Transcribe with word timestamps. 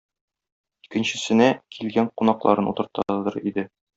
Икенчесенә 0.87 1.49
килгән 1.77 2.09
кунакларын 2.21 2.73
утыртадыр 2.75 3.41
иде. 3.53 3.69